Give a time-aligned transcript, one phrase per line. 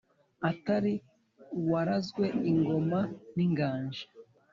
[0.49, 0.93] atari
[1.59, 2.99] uwarazwe ingoma
[3.35, 4.03] n’inganji.